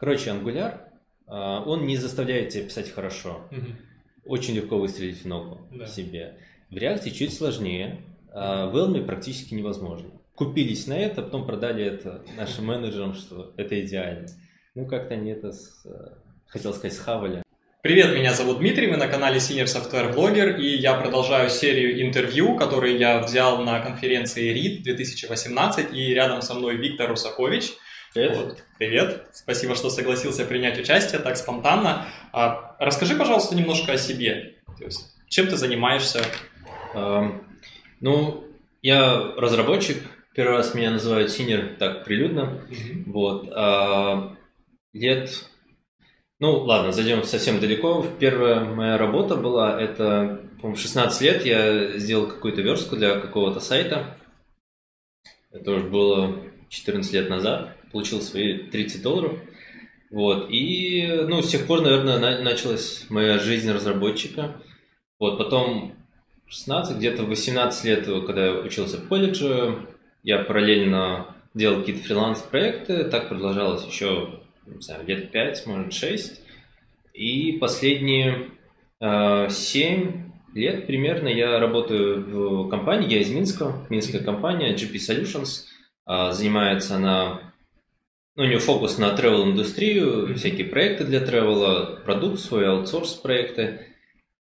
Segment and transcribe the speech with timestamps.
[0.00, 0.78] Короче, Angular,
[1.26, 3.46] а, он не заставляет тебя писать хорошо.
[4.24, 5.86] Очень легко выстрелить в ногу Да.
[5.86, 6.38] себе.
[6.70, 8.00] В React чуть сложнее,
[8.32, 10.10] а в Elm практически невозможно.
[10.34, 14.26] Купились на это, потом продали это нашим менеджерам, что это идеально.
[14.74, 16.14] Ну, как-то они это, с- э,
[16.46, 17.42] хотел сказать, схавали.
[17.82, 22.56] Привет, меня зовут Дмитрий, вы на канале Senior Software Blogger, и я продолжаю серию интервью,
[22.56, 27.72] которые я взял на конференции RIT 2018, и рядом со мной Виктор Русакович.
[28.14, 28.64] Вот.
[28.78, 32.06] Привет, спасибо, что согласился принять участие так спонтанно.
[32.32, 34.56] А, расскажи, пожалуйста, немножко о себе.
[34.78, 36.24] То есть, чем ты занимаешься?
[36.94, 37.46] Эм,
[38.00, 38.44] Ну,
[38.82, 40.02] я разработчик.
[40.34, 42.62] Первый раз меня называют senior так прилюдно.
[43.06, 43.48] Вот.
[43.54, 44.36] а,
[44.92, 45.44] Лет...
[46.40, 48.04] Ну, ладно, зайдем совсем далеко.
[48.18, 54.16] Первая моя работа была, это, по-моему, 16 лет я сделал какую-то верстку для какого-то сайта.
[55.52, 57.76] Это уже было 14 лет назад.
[57.92, 59.38] Получил свои 30 долларов.
[60.10, 60.48] Вот.
[60.50, 64.56] И, ну, с тех пор, наверное, на- началась моя жизнь разработчика.
[65.18, 65.38] Вот.
[65.38, 65.94] Потом
[66.46, 69.86] 16, где-то в 18 лет, когда я учился в колледже,
[70.22, 73.04] я параллельно делал какие-то фриланс-проекты.
[73.04, 76.40] Так продолжалось еще, не знаю, лет 5, может, 6.
[77.14, 78.50] И последние
[79.00, 85.64] э, 7 лет примерно я работаю в компании, я из Минска, минская компания GP Solutions.
[86.06, 87.49] А, Занимается она,
[88.40, 93.86] у нее фокус на travel индустрию, всякие проекты для тревела, продукт свой, аутсорс проекты.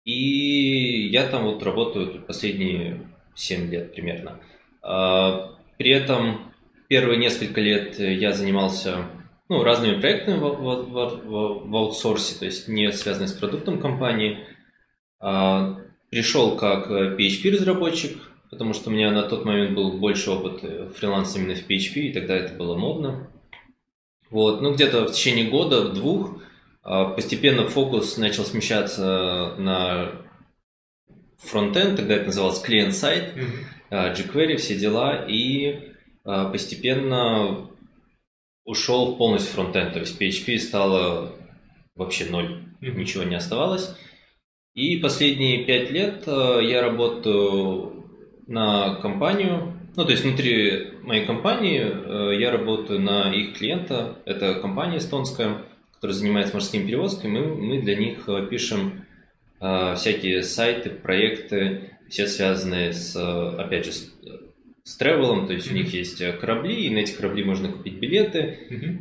[0.04, 3.02] И я там вот работаю последние
[3.36, 4.40] 7 лет примерно.
[4.84, 6.52] А, При этом
[6.88, 9.06] первые несколько лет я занимался
[9.50, 13.80] ну, разными проектами в, в- в- в- в аутсорсе, то есть не связанные с продуктом
[13.80, 14.40] компании.
[15.20, 15.78] А,
[16.10, 18.18] Пришел как PHP-разработчик,
[18.50, 21.94] потому что у меня на тот момент был больше опыт э, фриланса именно в PHP,
[22.00, 23.30] и тогда это было модно.
[24.30, 26.42] Вот, ну где-то в течение года, двух,
[26.84, 30.12] а, постепенно фокус начал смещаться на
[31.38, 33.34] фронтенд, тогда это называлось клиент-сайт,
[33.90, 35.94] а, jQuery, все дела, и
[36.24, 37.70] а, постепенно
[38.66, 41.34] ушел в полностью фронтенд, то есть PHP стало
[41.96, 43.96] вообще ноль, ничего не оставалось.
[44.74, 48.06] И последние пять лет э, я работаю
[48.46, 54.54] на компанию, ну то есть внутри моей компании э, я работаю на их клиента, это
[54.54, 55.64] компания эстонская,
[55.96, 59.06] которая занимается морскими перевозками, мы, мы для них э, пишем
[59.60, 65.92] э, всякие сайты, проекты, все связанные с, опять же, с, тревелом, то есть у них
[65.94, 68.60] есть корабли, и на эти корабли можно купить билеты,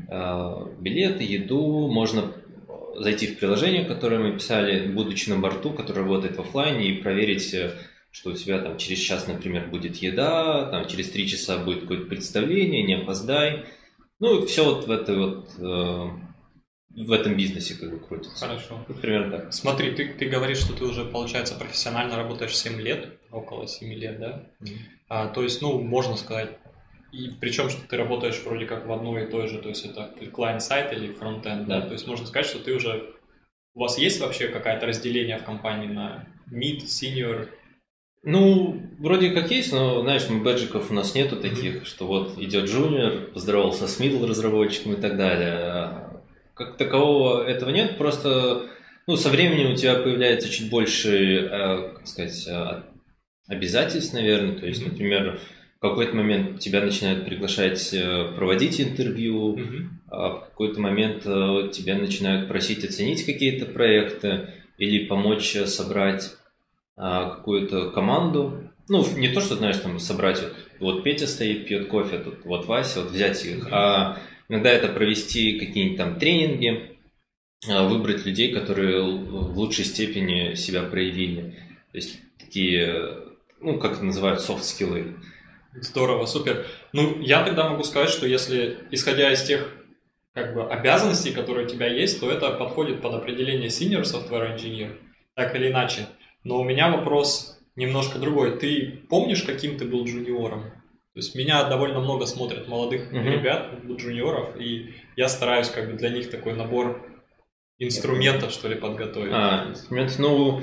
[0.08, 2.32] э, билеты, еду, можно
[2.96, 7.54] зайти в приложение, которое мы писали, будучи на борту, которое работает в оффлайне, и проверить,
[8.16, 12.06] что у тебя там через час, например, будет еда, там через три часа будет какое-то
[12.06, 13.66] представление, не опоздай.
[14.21, 16.10] Ну, все вот в этой вот э,
[16.97, 18.47] в этом бизнесе как бы крутится.
[18.47, 18.82] Хорошо.
[18.88, 19.53] Вот примерно так.
[19.53, 24.19] Смотри, ты, ты говоришь, что ты уже, получается, профессионально работаешь 7 лет, около 7 лет,
[24.19, 24.50] да?
[25.10, 26.56] А, то есть, ну, можно сказать,
[27.12, 30.10] и причем, что ты работаешь вроде как в одной и той же, то есть это
[30.19, 31.83] клиент-сайт или фронтенд, да?
[31.83, 31.87] Да.
[31.87, 33.12] То есть можно сказать, что ты уже...
[33.75, 37.50] У вас есть вообще какое-то разделение в компании на mid, senior?
[38.26, 42.64] Ну, вроде как есть, но, знаешь, мы бэджиков у нас нету таких, что вот идет
[42.64, 46.20] джуниор, поздоровался с middle разработчиком и так далее.
[46.54, 48.66] Как такового этого нет, просто
[49.06, 52.82] ну, со временем у тебя появляется чуть больше, э, как сказать, э,
[53.47, 54.56] обязательств, наверное.
[54.56, 54.91] То есть, Мгм.
[54.91, 55.41] например,
[55.76, 60.00] в какой-то момент тебя начинают приглашать э, проводить интервью, Мгм.
[60.10, 64.48] а в какой-то момент тебя начинают просить оценить какие-то проекты
[64.78, 66.32] или помочь собрать
[66.96, 68.70] какую-то команду.
[68.88, 72.66] Ну, не то, что, знаешь, там собрать вот, вот Петя стоит, пьет кофе, тут вот
[72.66, 74.18] Вася, вот взять их, а
[74.48, 76.96] иногда это провести какие-нибудь там тренинги,
[77.68, 81.56] а, выбрать людей, которые в лучшей степени себя проявили.
[81.92, 83.18] То есть такие,
[83.60, 85.16] ну, как это называют, софт-скиллы.
[85.74, 86.66] Здорово, супер.
[86.92, 89.68] Ну, я тогда могу сказать, что если, исходя из тех
[90.32, 94.97] как бы обязанностей, которые у тебя есть, то это подходит под определение senior software engineer,
[95.34, 96.06] так или иначе.
[96.47, 98.57] Но у меня вопрос немножко другой.
[98.57, 100.63] Ты помнишь, каким ты был джуниором?
[101.13, 103.25] То есть меня довольно много смотрят молодых Мгм.
[103.27, 107.04] ребят, джуниоров, и я стараюсь как бы для них такой набор
[107.81, 109.33] инструментов, что ли, подготовить.
[109.33, 110.60] А, инструмент, ну,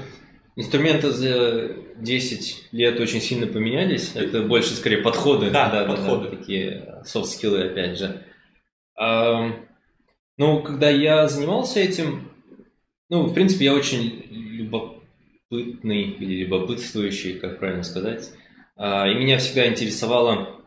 [0.56, 4.16] инструменты за 10 лет очень сильно поменялись.
[4.16, 5.52] Это больше, скорее, подходы.
[5.52, 6.30] Да, подходы.
[6.30, 8.24] такие софт-скиллы, опять же.
[8.96, 9.66] Ам,
[10.38, 12.32] ну, когда я занимался этим,
[13.10, 14.53] ну, в принципе, я очень
[15.54, 18.30] любопытный или любопытствующий, как правильно сказать.
[18.76, 20.60] А, и меня всегда интересовало,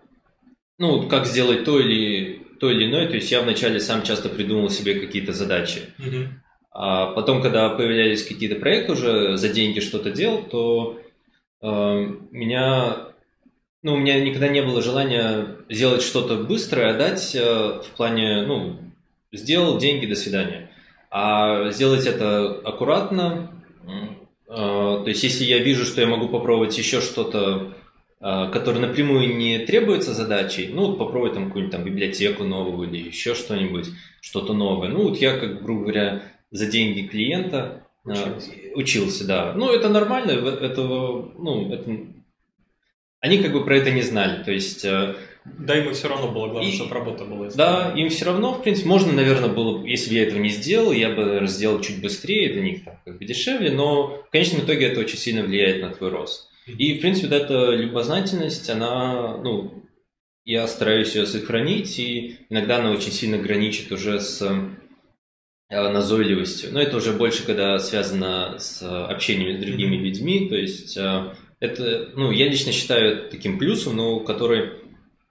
[0.79, 3.09] ну, как сделать то или то или иное.
[3.09, 5.81] То есть я вначале сам часто придумал себе какие-то задачи.
[5.99, 6.43] Мгм.
[6.71, 11.01] А потом, когда появлялись какие-то проекты, уже за деньги что-то делал, то
[11.63, 13.09] э, меня,
[13.83, 18.79] ну, у меня никогда не было желания сделать что-то быстрое, отдать э, в плане, ну,
[19.33, 20.71] сделал деньги, до свидания.
[21.11, 23.51] А сделать это аккуратно,
[24.49, 27.75] то есть если я вижу, что я могу попробовать еще что-то,
[28.21, 33.09] э, которое напрямую не требуется задачей, ну, вот попробовать там какую-нибудь там библиотеку новую или
[33.09, 33.89] еще что-нибудь,
[34.21, 34.89] что-то новое.
[34.89, 38.51] Ну, вот я, как, грубо говоря, за деньги клиента э, Учился.
[38.75, 39.53] учился, да.
[39.55, 41.91] Ну, это нормально, в- это, ну, это...
[43.21, 44.87] Они как бы про это не знали, то есть...
[45.59, 47.49] Да, ему все равно было главное, И- чтобы работа была.
[47.55, 50.51] да, им все равно, в принципе, можно, наверное, было, бы, если бы я этого не
[50.51, 54.63] сделал, я бы, сделал чуть быстрее, для них там как бы дешевле, но в конечном
[54.65, 56.49] итоге это очень сильно влияет на твой рост.
[56.67, 59.85] И, в принципе, вот эта любознательность, она, ну,
[60.45, 66.73] я стараюсь ее сохранить, и иногда она очень сильно граничит уже с э, назойливостью.
[66.73, 71.35] Но это уже больше, когда связано с э, общением с другими людьми, то есть э,
[71.61, 74.71] это, ну, я лично считаю таким плюсом, но который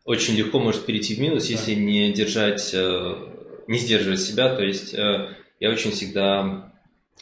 [0.05, 1.51] очень легко может перейти в минус, Да.
[1.53, 3.15] если не держать, э,
[3.67, 4.55] не сдерживать себя.
[4.55, 5.29] То есть э,
[5.59, 6.71] я очень всегда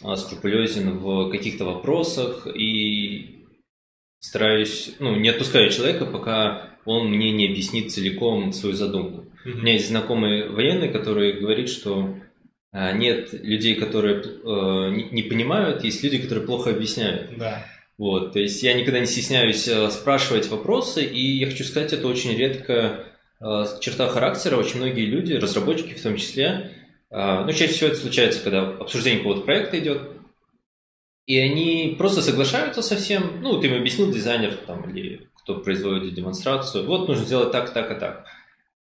[0.04, 3.46] э, скрупулезен в каких-то вопросах и
[4.20, 9.26] стараюсь, ну, не отпускаю человека, пока он мне не объяснит целиком свою задумку.
[9.46, 9.62] У Мгм.
[9.62, 12.16] меня есть знакомый военный, который говорит, что
[12.74, 17.38] нет людей, которые э, не, не понимают, есть люди, которые плохо объясняют.
[17.38, 17.66] Да.
[17.98, 22.08] Вот, то есть я никогда не стесняюсь э, спрашивать вопросы, и я хочу сказать, это
[22.08, 23.06] очень редкая
[23.40, 24.58] э, черта характера.
[24.58, 26.72] Очень многие люди, разработчики в том числе,
[27.12, 30.02] э, ну, чаще всего это случается, когда обсуждение какого-то проекта идет,
[31.28, 33.42] и они просто соглашаются со всем.
[33.42, 37.92] Ну, ты им объяснил дизайнер там, или кто производит демонстрацию, вот нужно сделать так, так
[37.92, 38.26] и так.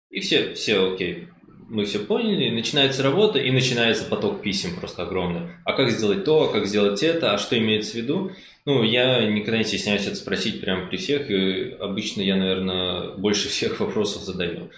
[0.09, 1.29] И все, все окей,
[1.69, 5.53] мы все поняли, начинается работа, и начинается поток писем просто огромный.
[5.65, 8.33] А как сделать то, а как сделать это, а что имеется в виду?
[8.67, 13.49] Ну, я никогда не стесняюсь это спросить прямо при всех, и обычно я, наверное, больше
[13.51, 14.71] всех вопросов задаю.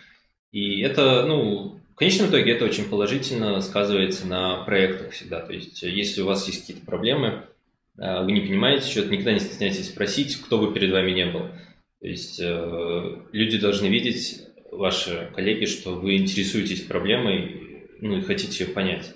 [0.53, 5.41] И это, ну, в конечном итоге это очень положительно сказывается на проектах всегда.
[5.41, 7.44] То есть, если у вас есть какие-то проблемы,
[7.99, 11.49] а, вы не понимаете что-то, никогда не стесняйтесь спросить, кто бы перед вами не был.
[12.00, 18.65] То есть, э, люди должны видеть, ваши коллеги, что вы интересуетесь проблемой, ну, и хотите
[18.65, 19.15] ее понять.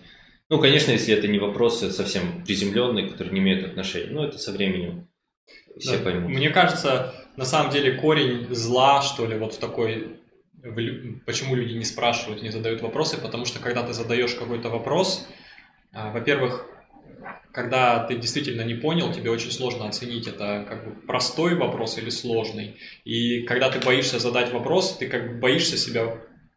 [0.48, 4.52] Ну, конечно, если это не вопросы совсем приземленные, которые не имеют отношения, но это со
[4.52, 5.08] временем
[5.78, 6.04] все Да.
[6.04, 6.30] поймут.
[6.30, 10.16] Мне кажется, на самом деле корень зла, что ли, вот в такой...
[11.24, 13.18] Почему люди не спрашивают, не задают вопросы?
[13.18, 15.26] Потому что когда ты задаешь какой-то вопрос,
[15.92, 16.66] а, во-первых,
[17.52, 22.10] когда ты действительно не понял, тебе очень сложно оценить, это как бы простой вопрос или
[22.10, 22.76] сложный.
[23.04, 26.16] И когда ты боишься задать вопрос, ты как бы боишься себя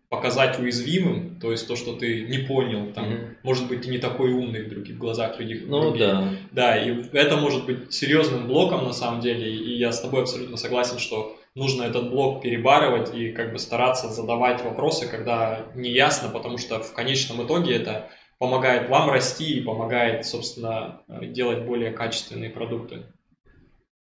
[0.09, 3.37] показать уязвимым, то есть то, что ты не понял, там, Мгм.
[3.41, 5.63] может быть, ты не такой умный в других в глазах других.
[5.65, 5.99] Ну других.
[5.99, 6.29] да.
[6.51, 10.55] Да, и это может быть серьезным блоком на самом деле, и я с тобой абсолютно
[10.57, 16.29] согласен, что нужно этот блок перебарывать и как бы стараться задавать вопросы, когда не ясно,
[16.29, 18.07] потому что в конечном итоге это
[18.39, 23.03] помогает вам расти и помогает, собственно, э, делать более качественные продукты.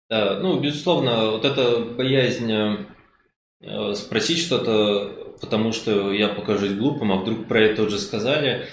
[0.08, 2.52] Да, ну, безусловно, вот эта боязнь
[3.60, 8.66] э, спросить что-то, потому что я покажусь глупым, а вдруг про это уже сказали.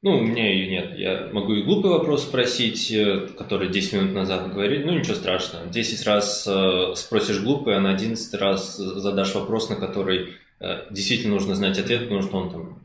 [0.00, 0.96] Ну, у меня ее нет.
[0.96, 4.84] Я могу и глупый вопрос спросить, э, который 10 минут назад говорили.
[4.84, 5.66] Ну, ничего страшного.
[5.66, 11.34] 10 раз э, спросишь глупый, а на 11 раз задашь вопрос, на который э, действительно
[11.34, 12.82] нужно знать ответ, потому что он там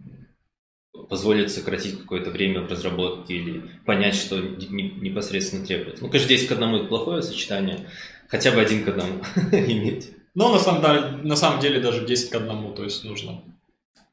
[1.10, 6.04] позволит сократить какое-то время в разработке или понять, что не- непосредственно требуется.
[6.04, 7.88] Ну, конечно, 10 к одному это плохое сочетание,
[8.28, 10.12] хотя бы один к одному иметь.
[10.36, 13.42] Но на самом, деле, на самом деле даже 10 к 1, то есть нужно,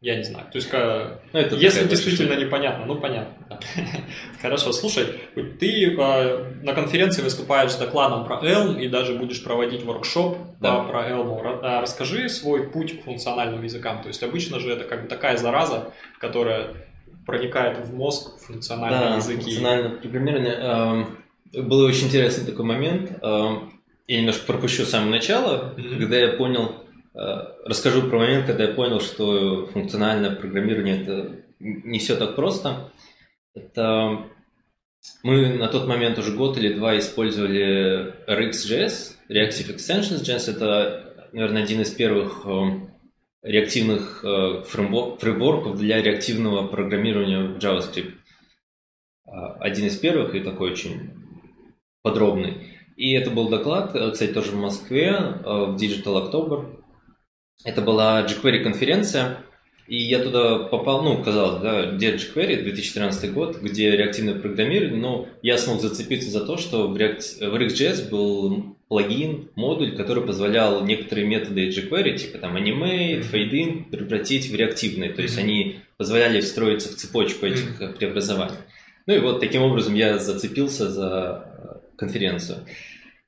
[0.03, 3.47] я не знаю, то есть ка- Ну, это Если действительно большая непонятно, ну понятно.
[3.51, 3.61] да.
[4.41, 5.05] Хорошо, слушай,
[5.59, 10.77] ты э, на конференции выступаешь с докладом про Elm и даже будешь проводить воркшоп Да.
[10.85, 11.61] по- про Elm.
[11.63, 14.01] А Расскажи свой путь к функциональным языкам.
[14.01, 16.69] То есть обычно же это как бы такая зараза, которая
[17.27, 19.43] проникает в мозг, функциональные Да, языки.
[19.43, 20.55] функциональное программирование.
[20.55, 21.17] Эм,
[21.53, 23.19] Был очень интересный такой момент.
[23.23, 23.75] Эм,
[24.09, 25.99] Я немножко пропущу с самого начала, Мгм.
[26.01, 26.80] когда я понял, э,
[27.15, 32.93] расскажу про момент, когда я понял, что функциональное программирование это не все так просто.
[33.55, 34.31] Это
[35.23, 40.57] мы на тот момент уже год или два использовали RxJS, Reactive Extensions JS.
[40.57, 42.91] Это, наверное, один из первых эм,
[43.43, 48.15] реактивных э, фреймво- фреймворков для реактивного программирования в JavaScript.
[49.25, 51.13] Один из первых и такой очень
[52.03, 52.67] подробный.
[52.97, 56.80] И это был доклад, э, кстати, тоже в Москве, э, в Digital October.
[57.65, 59.39] Это была jQuery конференция,
[59.87, 65.29] И я туда попал, ну, казалось, да, где jQuery, 2013 год, где реактивное программирование, но
[65.43, 70.85] я смог зацепиться за то, что в, React, в RxJS был плагин, модуль, который позволял
[70.85, 75.13] некоторые методы jQuery, типа там animate, fade-in, превратить в реактивные.
[75.13, 78.59] То есть они позволяли встроиться в цепочку этих преобразований.
[79.07, 82.59] Ну и вот таким образом я зацепился за конференцию.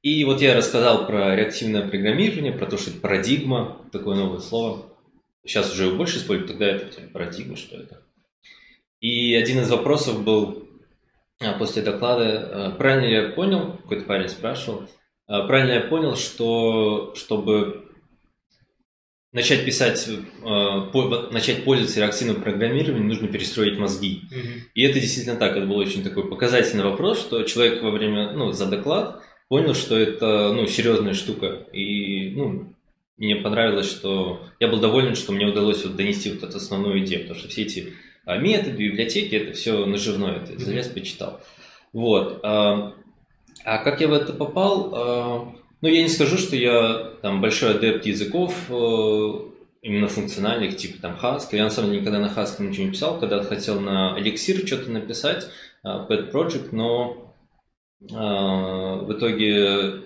[0.02, 4.86] И вот я рассказал про реактивное программирование, про то, что это парадигма, такое новое слово.
[5.44, 8.02] Сейчас уже больше используют, тогда это парадигма, что это.
[9.00, 10.68] И один из вопросов был
[11.40, 14.88] а, после доклада, а, правильно ли я понял, какой-то парень спрашивал,
[15.28, 17.88] а, правильно я понял, что чтобы
[19.32, 20.08] начать писать,
[20.42, 24.24] начать пользоваться реактивным программированием, нужно перестроить мозги.
[24.30, 24.60] Mm-hmm.
[24.74, 28.52] И это действительно так, это был очень такой показательный вопрос, что человек во время, ну,
[28.52, 31.66] за доклад понял, что это, ну, серьезная штука.
[31.74, 32.72] И, ну,
[33.18, 37.20] мне понравилось, что я был доволен, что мне удалось вот донести вот эту основную идею,
[37.20, 37.92] потому что все эти
[38.24, 41.42] а, методы, библиотеки, это все наживное, это залез, почитал.
[41.92, 42.40] Вот.
[42.42, 42.94] А,
[43.62, 44.94] а как я в это попал?
[44.94, 48.54] А, ну, я не скажу, что я там большой адепт языков,
[49.82, 51.56] именно функциональных, типа там Haskell.
[51.56, 54.90] Я на самом деле никогда на Haskell ничего не писал, когда хотел на Elixir что-то
[54.90, 55.46] написать,
[55.84, 57.31] Pet Project, но
[58.08, 60.02] в итоге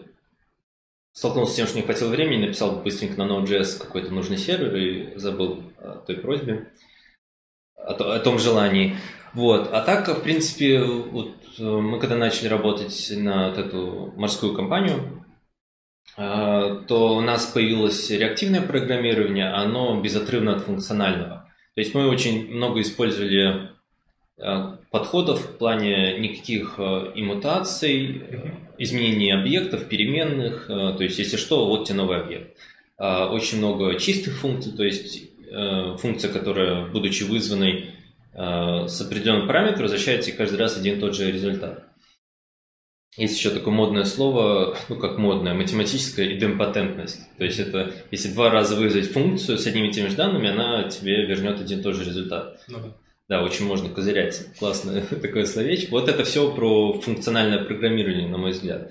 [1.16, 5.16] столкнулся с тем, что не хватило времени, написал быстренько на Node.js какой-то нужный сервер и
[5.16, 6.70] забыл о той просьбе,
[7.76, 8.96] о, о том желании.
[9.32, 9.72] Вот.
[9.72, 15.24] А так, в принципе, вот мы когда начали работать на вот эту морскую компанию,
[16.18, 21.50] э, то у нас появилось реактивное программирование, оно безотрывно от функционального.
[21.74, 23.70] То есть мы очень много использовали
[24.38, 28.22] э, подходов в плане никаких иммутаций,
[28.78, 32.56] изменение объектов, переменных, э, то есть если что, вот тебе новый объект.
[32.98, 37.90] А, очень много чистых функций, то есть э, функция, которая, будучи вызванной
[38.32, 41.84] э, с определенным параметром, возвращает тебе каждый раз один и тот же результат.
[43.16, 47.20] Есть еще такое модное слово, ну как модное, математическая идемпотентность.
[47.38, 50.84] То есть это, если два раза вызвать функцию с одними и теми же данными, она
[50.84, 52.60] тебе вернет один и тот же результат.
[52.68, 52.94] Ну, да.
[53.28, 54.46] Да, очень можно козырять.
[54.58, 55.90] Классное такое словечко.
[55.90, 58.90] Вот это все про функциональное программирование, на мой взгляд.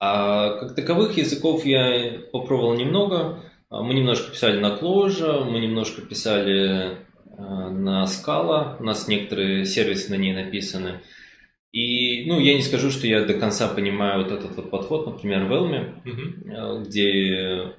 [0.00, 3.42] А как таковых языков я попробовал немного.
[3.68, 6.98] А, мы немножко писали на Clojure, мы немножко писали
[7.36, 8.76] а, на Scala.
[8.80, 11.02] У нас некоторые сервисы на ней написаны.
[11.70, 15.44] И, ну, я не скажу, что я до конца понимаю вот этот вот подход, например,
[15.44, 16.84] в Elm, mm-hmm.
[16.84, 17.74] где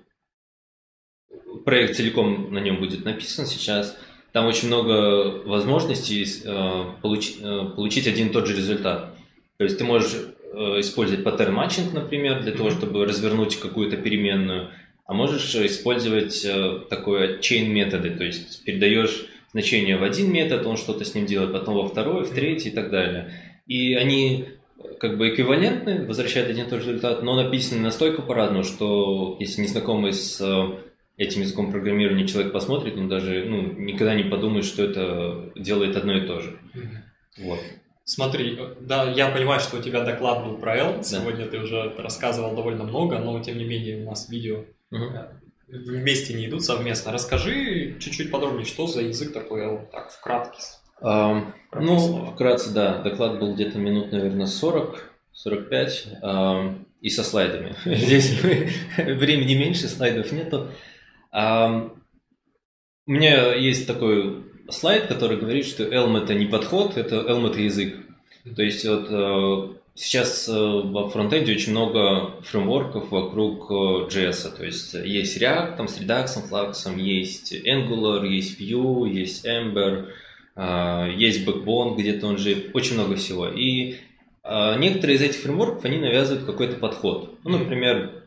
[1.63, 3.97] проект целиком на нем будет написан сейчас–
[4.35, 9.15] там очень много возможностей э, получ, э, получить один и тот же результат.
[9.55, 10.11] То есть ты можешь
[10.51, 14.71] э, использовать паттерн матчинг, например, для того, чтобы развернуть какую-то переменную,
[15.05, 16.45] а можешь использовать
[16.89, 21.53] такое chain методы, то есть передаешь значение в один метод, он что-то с ним делает,
[21.53, 23.31] потом во второй, в третий и так далее.
[23.67, 24.47] И они
[24.99, 29.61] как бы эквивалентны, возвращают один и тот же результат, но написаны настолько по-разному, что если
[29.61, 30.41] не знакомый с
[31.17, 36.17] этим языком программирования человек посмотрит, он даже ну, никогда не подумает, что это делает одно
[36.17, 36.59] и то же.
[37.37, 37.59] Вот.
[38.03, 40.97] Смотри, да, я понимаю, что у тебя доклад был про L.
[40.97, 41.03] Да.
[41.03, 45.27] Сегодня ты уже рассказывал довольно много, но тем не менее у нас видео uh
[45.67, 47.11] вместе не идут совместно.
[47.11, 50.59] Расскажи чуть-чуть подробнее, что за язык такой L, так, вкратке.
[51.01, 52.25] Um, ну, слова.
[52.31, 53.01] вкратце, да.
[53.01, 57.75] Доклад был где-то минут, наверное, 40, 45, um, и со слайдами.
[57.85, 58.39] Здесь
[58.97, 60.69] времени меньше, слайдов нету.
[61.35, 67.59] У меня есть такой слайд, который говорит, что Elm это не подход, это Elm это
[67.59, 67.97] язык.
[68.55, 73.73] То есть вот э, сейчас э, во фронтенде очень много фреймворков вокруг э,
[74.09, 74.55] JS.
[74.55, 80.07] То есть есть React там, с Redux, Flux, есть Angular, есть Vue, есть Ember,
[81.17, 83.49] есть Backbone, где-то он же, очень много всего.
[83.49, 83.97] И
[84.45, 87.37] некоторые из этих фреймворков, они навязывают какой-то подход.
[87.43, 88.24] Ну, например,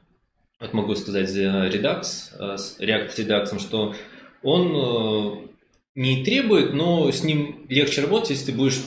[0.61, 2.03] вот могу сказать за Redux,
[2.38, 3.95] э, React Redux, что
[4.43, 5.49] он э,
[5.95, 8.81] не требует, но с ним легче работать, если ты будешь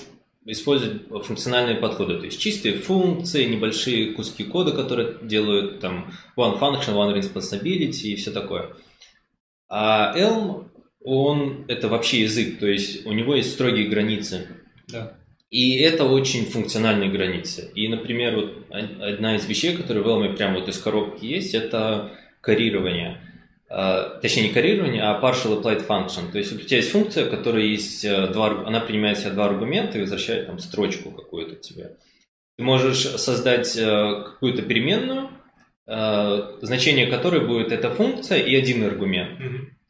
[0.46, 6.96] использовать функциональные подходы, то есть чистые функции, небольшие куски кода, которые делают там one function,
[6.96, 8.76] one responsibility и все такое.
[9.70, 10.70] А Elm,
[11.04, 14.48] он это вообще язык, то есть у него есть строгие границы.
[14.88, 15.18] Да.
[15.52, 17.70] И это очень функциональные границы.
[17.76, 22.12] И, например, вот одна из вещей, которая в Elm прямо вот из коробки есть, это
[22.40, 23.20] коррирование.
[23.70, 26.32] А, точнее, не коррирование, а partial applied function.
[26.32, 29.48] То есть вот у тебя есть функция, которая есть э, два, она принимает себя два
[29.48, 31.98] аргумента и возвращает там строчку какую-то тебе.
[32.58, 35.32] Ты можешь создать э, какую-то переменную,
[35.86, 39.40] э, значение которой будет эта функция и один аргумент.
[39.40, 39.81] Mm-hmm.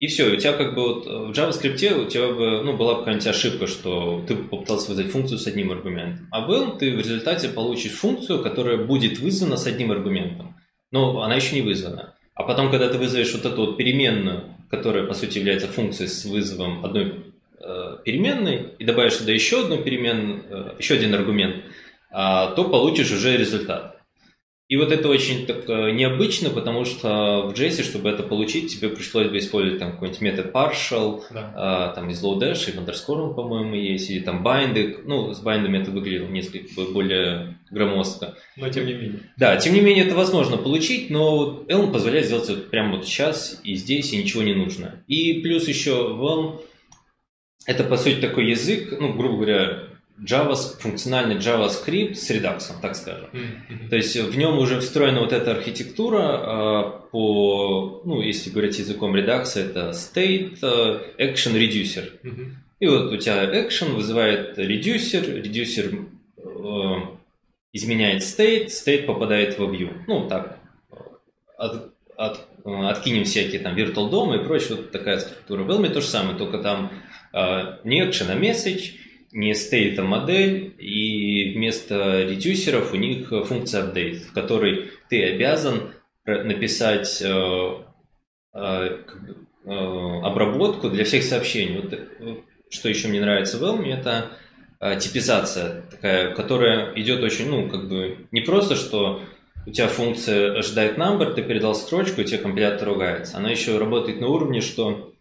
[0.00, 2.98] И все, у тебя как бы вот в JavaScript у тебя бы, ну, была бы
[3.00, 6.26] какая-нибудь ошибка, что ты попытался вызвать функцию с одним аргументом.
[6.30, 10.56] А Elm ты в результате получишь функцию, которая будет вызвана с одним аргументом.
[10.90, 12.14] Но она еще не вызвана.
[12.34, 16.24] А потом, когда ты вызовешь вот эту вот переменную, которая, по сути, является функцией с
[16.24, 17.26] вызовом одной
[17.60, 21.62] э, переменной, и добавишь сюда еще одну переменную, э, еще один аргумент, э,
[22.56, 23.99] то получишь уже результат.
[24.70, 28.88] И вот это очень так э, необычно, потому что в JS, чтобы это получить, тебе
[28.88, 31.52] пришлось бы использовать там какой-нибудь метод partial, да.
[31.56, 35.00] а, там из lodash, и в underscore, по-моему, есть, или там bind.
[35.06, 38.36] Ну, с бindами это выглядело несколько более громоздко.
[38.56, 39.20] Но тем не менее.
[39.36, 43.60] Да, тем не менее это возможно получить, но Elm позволяет сделать это прямо вот сейчас
[43.64, 45.02] и здесь, и ничего не нужно.
[45.08, 46.60] И плюс еще в Elm
[47.66, 49.89] это, по сути, такой язык, ну, грубо говоря,
[50.22, 53.30] Java, функциональный JavaScript с редаксом, так скажем.
[53.32, 53.88] Mm-hmm.
[53.88, 59.16] То есть в нем уже встроена вот эта архитектура э, по, ну, если говорить языком
[59.16, 62.10] редакса, это state, э, action, reducer.
[62.22, 62.50] Mm-hmm.
[62.80, 67.16] И вот у тебя action вызывает reducer, reducer э,
[67.72, 69.90] изменяет state, state попадает в view.
[70.06, 70.58] Ну, так,
[71.56, 75.62] от, от, откинем всякие там virtual DOM и прочее, вот такая структура.
[75.62, 76.90] В Elm то же самое, только там
[77.32, 78.96] э, не action, а message,
[79.32, 85.92] не state, а модель, и вместо редюсеров у них функция update, в которой ты обязан
[86.24, 87.74] написать э,
[88.54, 88.98] э,
[89.64, 91.80] э, обработку для всех сообщений.
[91.80, 92.38] Вот,
[92.70, 94.30] что еще мне нравится в Elm, это
[94.98, 99.22] типизация такая, которая идет очень, ну, как бы, не просто, что
[99.66, 103.36] у тебя функция ожидает number, ты передал строчку, и тебе компилятор ругается.
[103.36, 105.12] Она еще работает на уровне, что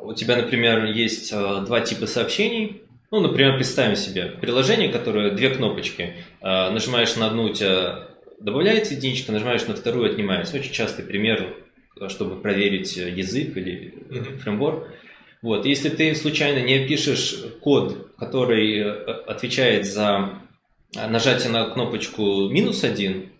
[0.00, 6.14] у тебя, например, есть два типа сообщений, ну, например, представим себе приложение, которое две кнопочки.
[6.40, 8.08] А, нажимаешь на одну, у тебя
[8.40, 10.56] добавляется единичка, нажимаешь на вторую, отнимается.
[10.56, 11.54] Очень частый пример,
[12.08, 13.94] чтобы проверить язык или
[14.40, 14.88] фреймворк.
[15.42, 15.66] Вот.
[15.66, 18.90] Если ты случайно не опишешь код, который э,
[19.26, 20.40] отвечает за
[20.94, 23.30] нажатие на кнопочку минус один,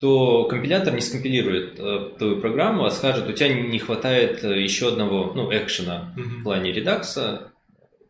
[0.00, 4.88] то компилятор не скомпилирует э, твою программу, а скажет, у тебя не хватает э, еще
[4.88, 6.22] одного ну, экшена mm-hmm.
[6.22, 7.52] в плане редакса,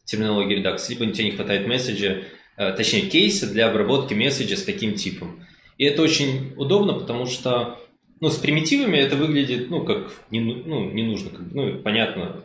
[0.07, 2.23] терминологии редакции, либо тебе не хватает месседжа,
[2.57, 5.45] э, точнее кейса для обработки месседжа с таким типом.
[5.77, 7.79] И это очень удобно, потому что
[8.21, 12.43] ну, с примитивами это выглядит, ну, как не, ну, не нужно, как, ну, понятно,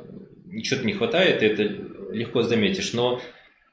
[0.47, 1.63] ничего не хватает, и это
[2.11, 3.21] легко заметишь, но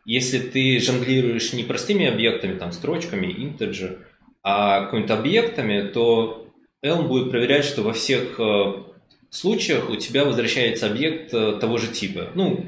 [0.04, 3.98] если ты жонглируешь не простыми объектами, там, строчками, integer,
[4.42, 6.48] а какими-то объектами, то
[6.84, 8.84] Elm будет проверять, что во всех э,
[9.30, 12.28] случаях у тебя возвращается объект э, того же типа.
[12.34, 12.64] Ну,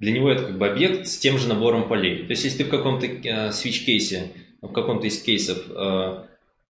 [0.00, 2.24] для него это как бы объект с тем же набором полей.
[2.24, 4.28] То есть, если ты в каком-то э, switch-кейсе,
[4.62, 6.24] в каком-то из кейсов э,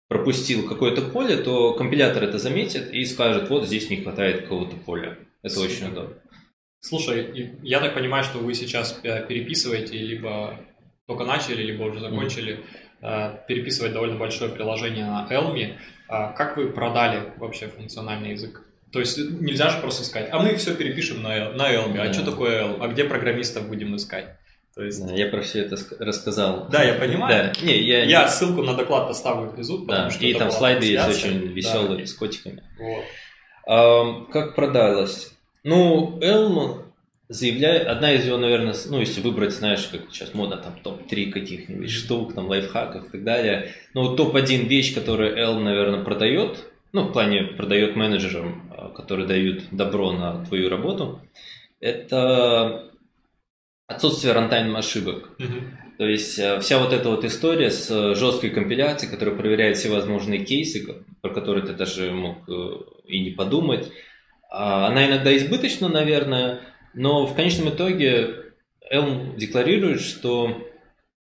[0.09, 5.19] пропустил какое-то поле, то компилятор это заметит и скажет, вот здесь не хватает какого-то поля.
[5.43, 5.71] Это Супер.
[5.71, 6.15] очень удобно.
[6.81, 10.59] Слушай, я так понимаю, что вы сейчас э, переписываете, либо
[11.07, 12.61] только начали, либо уже закончили
[13.03, 13.47] mm-hmm.
[13.49, 15.75] переписывать довольно большое приложение на Elm.
[16.09, 18.63] А как вы продали вообще функциональный язык?
[18.93, 22.13] То есть нельзя же просто сказать, а мы все перепишем на, на Elm, а да.
[22.13, 24.27] что такое Elm, а где программистов будем искать?
[24.75, 25.05] То есть...
[25.05, 26.69] Да, я про все это рассказал.
[26.71, 27.53] Да, я понимаю.
[27.55, 27.67] Да.
[27.67, 28.05] Не, я...
[28.05, 30.11] я ссылку на доклад поставлю внизу, потому да.
[30.11, 32.07] что И там слайды есть очень веселые да.
[32.07, 32.63] с котиками.
[32.79, 33.05] Вот.
[33.67, 35.33] А, как продалось?
[35.65, 36.85] Ну, Elm
[37.29, 41.91] заявляет, одна из его, наверное, ну, если выбрать, знаешь, как сейчас мода, там, топ-3 каких-нибудь
[41.91, 47.13] штук, там, лайфхаков и так далее, ну, топ-1 вещь, которую Elm, наверное, продает, ну, в
[47.13, 51.21] плане продает менеджерам, а, которые дают добро на твою работу,
[51.81, 52.91] это
[53.87, 55.31] отсутствие рантайм ошибок.
[55.39, 55.63] Mm-hmm.
[55.99, 60.45] То есть а, вся вот эта вот история с жесткой компиляцией, которая проверяет все возможные
[60.45, 62.71] кейсы, про которые ты даже мог э,
[63.07, 63.91] и не подумать,
[64.51, 66.61] а, она иногда избыточна, наверное,
[66.95, 68.53] но в конечном итоге
[68.93, 70.67] Elm декларирует, что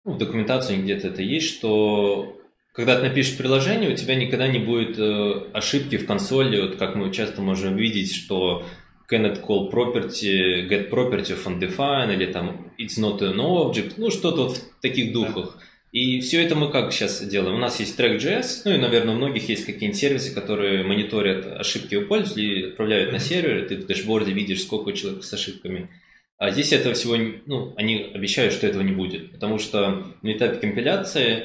[0.04, 2.40] ну, в документации где-то это есть, что
[2.72, 6.94] когда ты напишешь приложение, у тебя никогда не будет э, ошибки в консоли, вот как
[6.94, 8.64] мы часто можем видеть, что
[9.10, 14.44] cannot call property, get property of undefined, или там it's not an object, ну что-то
[14.48, 15.58] вот в таких духах.
[15.92, 17.56] И все это мы как сейчас делаем?
[17.56, 21.96] У нас есть Track.js, ну и, наверное, у многих есть какие-нибудь сервисы, которые мониторят ошибки
[21.96, 25.90] у пользователей, отправляют на сервер, ты в дашборде видишь, сколько у человека с ошибками.
[26.38, 30.60] А здесь этого всего, ну, они обещают, что этого не будет, потому что на этапе
[30.60, 31.44] компиляции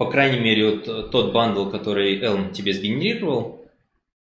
[0.00, 3.66] по крайней мере, вот э, тот бандл, который Elm тебе сгенерировал,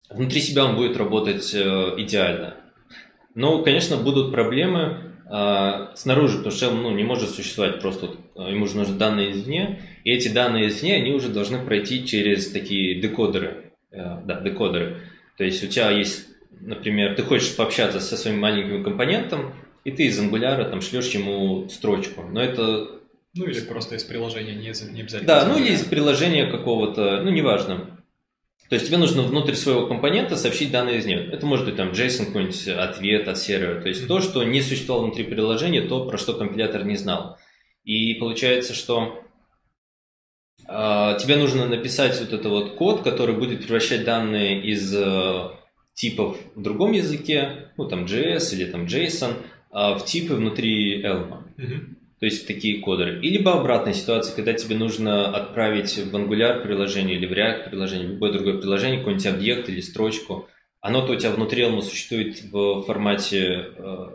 [0.08, 2.54] внутри себя он будет работать э, идеально.
[3.34, 8.66] Но, конечно, будут проблемы э, снаружи, потому что Elm ну, не может существовать просто, ему
[8.66, 13.72] же нужны данные извне, и эти данные извне, они уже должны пройти через такие декодеры.
[13.90, 15.02] Да, декодеры.
[15.36, 16.26] То есть у тебя есть
[16.58, 19.52] например, ты хочешь пообщаться со своим маленьким компонентом,
[19.84, 22.22] и ты из Angular там шлешь ему строчку.
[22.22, 22.92] Но это...
[23.36, 25.26] Ну или просто из приложения, не, не обязательно.
[25.26, 27.96] Да, ну или из приложения какого-то, ну неважно.
[28.68, 31.20] То есть тебе нужно внутрь своего компонента сообщить данные из него.
[31.20, 33.80] Это может быть там JSON какой-нибудь ответ от сервера.
[33.80, 34.08] То есть mm-hmm.
[34.08, 37.36] то, что не существовало внутри приложения, то, про что компилятор не знал.
[37.84, 39.22] И получается, что
[40.66, 45.50] э, тебе нужно написать вот этот вот код, который будет превращать данные из э,
[45.94, 51.44] типов в другом языке, ну там JS или там JSON, э, в типы внутри Elm.
[51.56, 53.20] Mm-hmm то есть такие кодеры.
[53.20, 58.08] И либо обратная ситуация, когда тебе нужно отправить в Angular приложение или в React приложение,
[58.08, 60.48] любое другое приложение, какой-нибудь объект или строчку.
[60.80, 64.06] Оно-то у тебя внутри Elm существует в формате, э,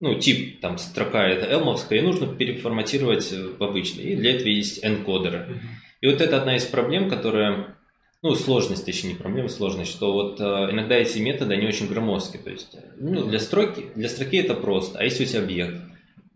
[0.00, 4.04] ну, тип, там, строка это элмовская, и нужно переформатировать в обычный.
[4.04, 5.60] И для этого есть энкодеры.
[6.00, 7.76] И вот это одна из проблем, которая,
[8.22, 12.42] ну, сложность, точнее, не проблема, сложность, что вот э, иногда эти методы, они очень громоздкие.
[12.42, 15.76] То есть, ну, для строки, для строки это просто, а если у тебя объект,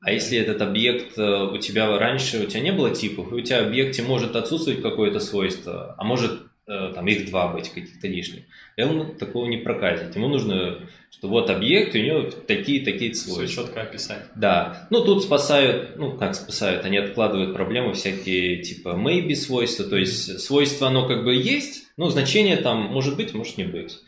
[0.03, 3.41] а если этот объект э, у тебя раньше, у тебя не было типов, и у
[3.41, 8.09] тебя в объекте может отсутствовать какое-то свойство, а может э, там их два быть каких-то
[8.09, 8.45] лишних.
[8.79, 10.17] Elm такого не прокатит.
[10.17, 13.47] Ему нужно, что вот объект, у него такие-такие свойства.
[13.47, 14.25] Все четко описать.
[14.37, 14.87] Да.
[14.89, 20.41] Ну, тут спасают, ну, как спасают, они откладывают проблемы всякие, типа maybe свойства, то есть
[20.41, 23.99] свойство оно как бы есть, но значение там может быть, может не быть.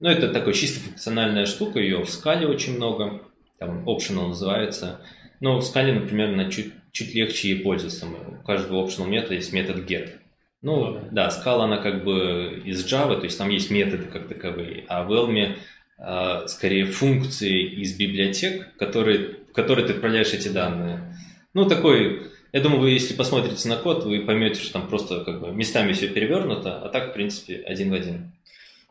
[0.00, 3.22] Но это такая чисто функциональная штука, ее в скале очень много,
[3.58, 5.00] там optional называется.
[5.40, 8.06] Ну, в скале, например, на чуть, чуть легче ей пользоваться.
[8.06, 10.10] У каждого optional метода есть метод get.
[10.60, 14.26] Ну, ну да, скала, она как бы из Java, то есть там есть методы как
[14.26, 15.54] таковые, а в Elm
[15.98, 21.14] э, скорее функции из библиотек, которые, в которые ты отправляешь эти данные.
[21.54, 25.40] Ну, такой, я думаю, вы если посмотрите на код, вы поймете, что там просто как
[25.40, 28.32] бы местами все перевернуто, а так, в принципе, один в один.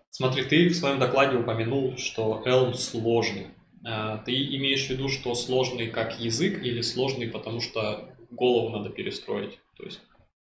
[0.09, 3.47] Смотри, ты в своем докладе упомянул, что Elm сложный.
[3.89, 8.89] А, ты имеешь в виду, что сложный как язык или сложный, потому что голову надо
[8.89, 9.59] перестроить?
[9.77, 10.01] То есть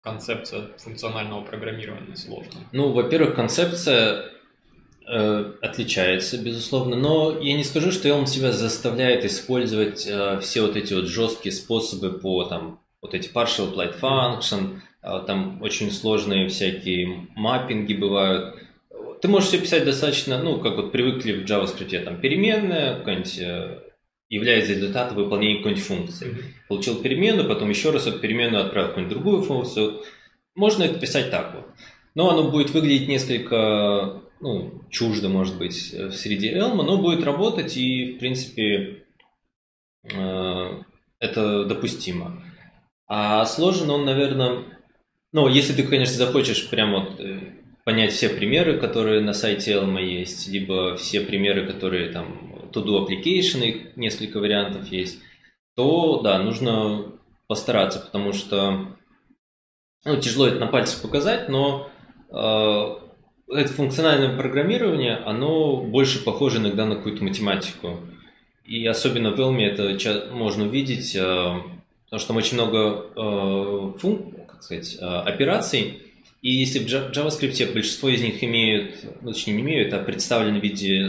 [0.03, 2.67] концепция функционального программирования сложная?
[2.71, 4.29] Ну, во-первых, концепция
[5.07, 10.75] э, отличается, безусловно, но я не скажу, что он тебя заставляет использовать э, все вот
[10.75, 16.49] эти вот жесткие способы по там вот эти partial applied function, э, там очень сложные
[16.49, 18.59] всякие маппинги бывают
[19.23, 23.79] ты можешь все писать достаточно, ну, как вот привыкли в JavaScript, там, переменная, какая-нибудь э,
[24.27, 26.27] является результатом выполнения какой-нибудь функции.
[26.27, 26.43] Mm-hmm.
[26.67, 30.01] Получил переменную, потом еще раз эту переменную отправил какую-нибудь другую функцию.
[30.55, 31.65] Можно это писать так вот.
[32.15, 37.77] Но оно будет выглядеть несколько ну, чуждо, может быть, в среде Elm, но будет работать
[37.77, 39.05] и, в принципе,
[40.03, 40.69] э,
[41.19, 42.43] это допустимо.
[43.07, 44.65] А сложен он, наверное,
[45.31, 50.01] ну, если ты, конечно, захочешь прям вот э, понять все примеры, которые на сайте Elma
[50.01, 55.19] есть, либо все примеры, которые там To-Do Application, их несколько вариантов есть,
[55.75, 57.13] то да, нужно
[57.47, 58.87] постараться, потому что
[60.05, 61.89] ну, тяжело это на пальцах показать, но
[62.29, 67.99] э, это функциональное программирование, оно больше похоже иногда на какую-то математику.
[68.65, 71.21] И особенно в Elm это можно увидеть, э,
[72.05, 76.12] потому что там очень много э, функ, как сказать, э, операций,
[76.43, 80.63] и если в JavaScript большинство из них имеют, ну, точнее не имеют, а представлены в
[80.63, 81.07] виде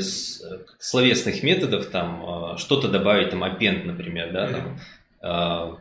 [0.79, 4.79] словесных методов, там а, что-то добавить, там append, например, да, там,
[5.21, 5.79] mm-hmm.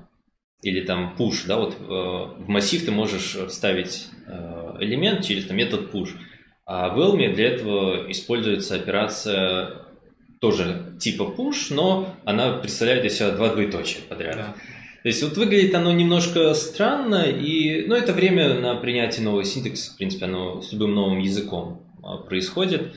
[0.63, 5.94] или там push, да, вот в массив ты можешь вставить а, элемент через там, метод
[5.94, 6.10] push.
[6.66, 9.84] А в Elm для этого используется операция
[10.42, 14.36] тоже типа push, но она представляет из себя два двоеточия подряд.
[14.36, 14.56] Yeah.
[15.04, 19.92] То есть вот выглядит оно немножко странно, и, ну, это время на принятие нового синтекса,
[19.92, 22.96] в принципе, оно с любым новым языком а, происходит.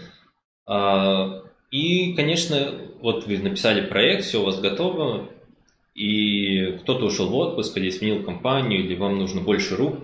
[0.66, 1.42] А,
[1.72, 5.28] и, конечно, вот вы написали проект, все у вас готово,
[5.96, 9.96] и кто-то ушел в отпуск или сменил компанию, или вам нужно больше рук,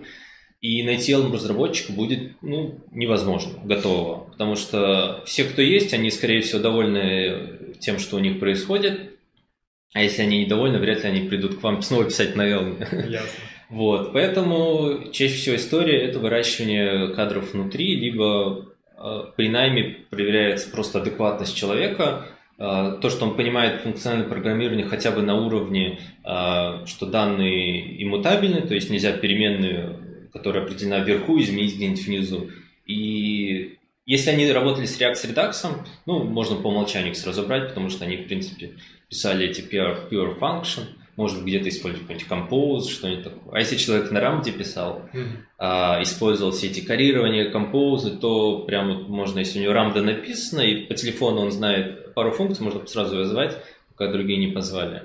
[0.61, 4.25] и найти Elm разработчика будет ну, невозможно, готового.
[4.31, 9.12] Потому что все, кто есть, они, скорее всего, довольны тем, что у них происходит,
[9.92, 12.78] а если они недовольны, вряд ли они придут к вам снова писать Elm.
[13.11, 13.28] Ясно.
[13.72, 18.66] Вот, поэтому чаще всего история– это выращивание кадров внутри, либо
[18.98, 22.26] э, при найме проверяется просто адекватность человека,
[22.59, 28.61] э, то, что он понимает функциональное программирование хотя бы на уровне, э, что данные иммутабельны,
[28.61, 32.50] то есть нельзя переменную, которая определена вверху, изменить где-нибудь внизу.
[32.85, 37.68] И если они работали с React с Redux, ну, можно по умолчанию их сразу брать,
[37.68, 38.72] потому что они, в принципе,
[39.12, 40.85] писали эти pure, pure function,
[41.16, 43.53] может где-то использовать какой-нибудь композ, что-нибудь такое.
[43.53, 45.37] А если человек на рамде писал, mm-hmm.
[45.59, 50.62] а, использовал все эти карирования, композы, то прям вот можно, если у него рамда написана,
[50.62, 53.59] и по телефону он знает пару функций, можно сразу вызывать,
[53.90, 55.03] пока другие не позвали.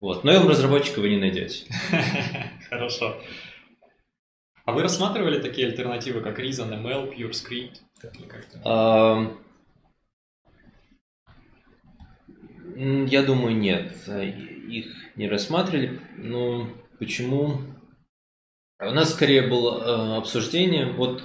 [0.00, 0.22] Вот.
[0.22, 1.64] Но Elm разработчика вы не найдете.
[2.70, 3.20] Хорошо.
[4.64, 7.80] А вы рассматривали такие альтернативы, как Reason, ML, PureScript?
[12.76, 13.92] Я думаю, нет.
[14.68, 16.00] Их не рассматривали.
[16.16, 17.60] Ну, почему?
[18.80, 21.22] У нас скорее было э, обсуждение, вот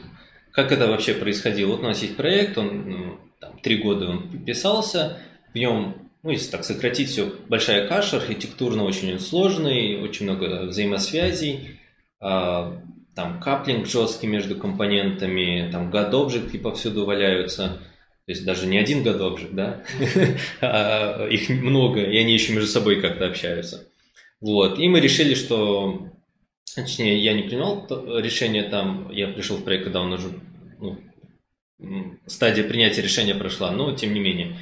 [0.52, 1.72] как это вообще происходило.
[1.72, 5.18] Вот у нас есть проект, он ну, там, три года он писался,
[5.54, 11.80] в нем, ну, если так сократить все, большая каша, архитектурно очень сложный, очень много взаимосвязей,
[12.20, 12.80] а,
[13.16, 17.80] там каплинг жесткий между компонентами, там Object повсюду валяются.
[18.28, 19.84] То есть даже не один Object, да?
[20.62, 23.88] а их много, и они еще между собой как-то общаются.
[24.42, 24.78] Вот.
[24.78, 26.10] И мы решили, что...
[26.76, 27.88] Точнее, я не принял
[28.20, 30.28] решение там, я пришел в проект, когда он уже...
[30.78, 31.00] Ну,
[32.26, 34.58] стадия принятия решения прошла, но тем не менее.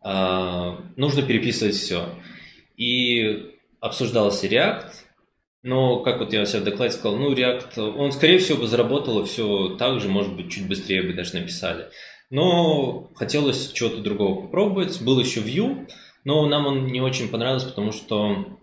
[0.00, 2.08] А, нужно переписывать все.
[2.76, 4.90] И обсуждался React,
[5.62, 9.24] но, как вот я себя в докладе сказал, ну, React, он, скорее всего, бы заработал
[9.26, 11.86] все так же, может быть, чуть быстрее бы даже написали.
[12.30, 15.00] Но хотелось чего-то другого попробовать.
[15.00, 15.88] Был еще Vue,
[16.24, 18.58] но нам он не очень понравился, потому что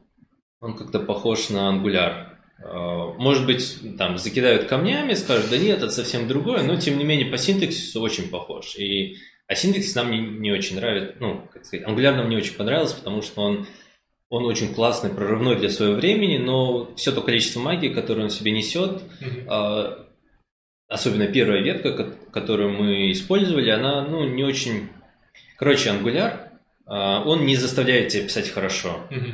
[0.60, 2.28] он как-то похож на Angular.
[2.64, 7.04] А, может быть, там закидают камнями, скажут, да нет, это совсем другое, но тем не
[7.04, 8.76] менее по синтаксису очень похож.
[8.76, 12.56] И, а синтаксис нам не, не очень нравится, ну, как сказать, Angular нам не очень
[12.56, 13.68] понравился, потому что он
[14.34, 18.50] он очень классный, прорывной для своего времени, но все то количество магии, которое он себе
[18.50, 20.08] несет, mm-hmm.
[20.88, 24.90] особенно первая ветка, которую мы использовали, она ну, не очень...
[25.58, 26.50] Короче, Angular,
[26.86, 29.08] а, он не заставляет тебя писать хорошо.
[29.10, 29.34] Mm-hmm.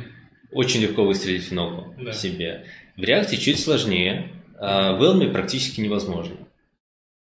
[0.52, 2.12] Очень легко выстрелить в ногу да.
[2.12, 2.66] себе.
[2.96, 6.36] В React чуть сложнее, а в Elm практически невозможно.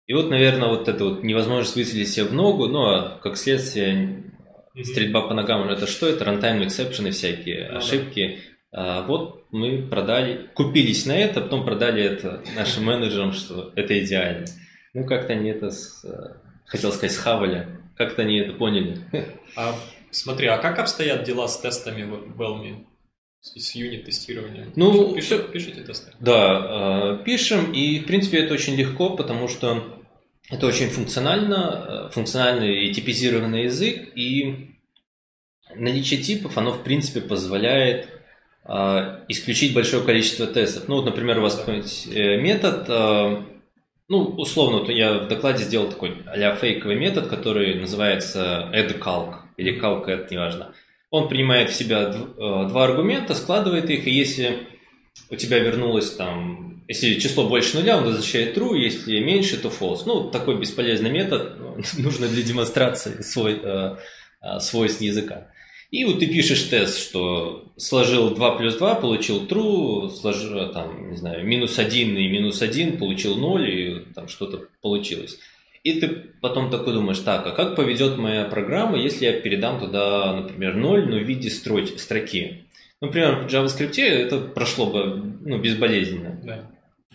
[0.06, 4.24] И вот, наверное, вот эта вот невозможность выстрелить себе в ногу, ну, а как следствие
[4.84, 6.08] Стрельба по ногам это что?
[6.08, 8.38] Это runtime exception ы всякие, ну, ошибки.
[8.70, 8.98] Да.
[9.00, 14.46] А, вот мы продали, купились на это, потом продали это нашим менеджерам, что это идеально.
[14.98, 16.04] Ну, как-то они это, с,
[16.66, 18.98] хотел сказать, схавали, как-то они это поняли.
[19.56, 19.74] А,
[20.10, 22.84] смотри, а как обстоят дела с тестами в Elm?
[23.40, 24.72] С юнит-тестированием?
[24.74, 26.12] Ну, Пишите, пишите тесты?
[26.18, 30.02] Да, пишем, и, в принципе, это очень легко, потому что
[30.50, 34.74] это очень функционально, функциональный и типизированный язык, и
[35.76, 38.08] наличие типов, оно в принципе позволяет
[38.64, 40.88] э, исключить большое количество тестов.
[40.88, 43.42] Ну, вот, например, у вас какой-нибудь э, метод, э,
[44.08, 50.28] ну, условно, я в докладе сделал такой а фейковый метод, который называется addCalc или calcAdd,
[50.30, 50.74] неважно.
[51.10, 54.66] Он принимает в себя э, два аргумента, складывает их, и если
[55.30, 60.02] у тебя вернулось там, если число больше нуля, он возвращает true, если меньше, то false.
[60.06, 61.56] Ну, такой бесполезный метод,
[61.98, 63.96] нужно для демонстрации свой, э,
[64.40, 65.48] э, свойств языка.
[65.90, 71.16] И вот ты пишешь тест, что сложил 2 плюс 2, получил true, сложил там, не
[71.16, 75.38] знаю, минус 1 и минус 1, получил 0, и там что-то получилось.
[75.84, 76.08] И ты
[76.42, 81.08] потом такой думаешь, так, а как поведет моя программа, если я передам туда, например, 0,
[81.08, 82.64] но в виде строч, строки?
[83.00, 86.38] Например, в JavaScript это прошло бы ну, безболезненно.
[86.42, 86.70] Да.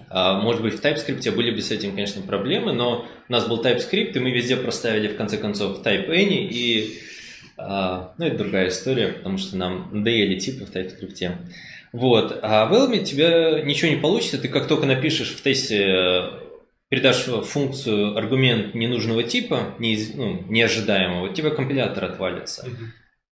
[0.09, 3.61] А, может быть, в TypeScript были бы с этим, конечно, проблемы, но у нас был
[3.61, 6.99] TypeScript, и мы везде проставили, в конце концов, type any, и
[7.57, 11.37] а, ну, это другая история, потому что нам надоели типы в TypeScript.
[11.91, 12.39] Вот.
[12.41, 14.39] А в Elm тебя ничего не получится.
[14.39, 16.21] Ты как только напишешь в тесте, э,
[16.89, 22.67] передашь функцию аргумент ненужного типа, не, ну, неожидаемого, у тебя компилятор отвалится.
[22.67, 22.85] Mm-hmm.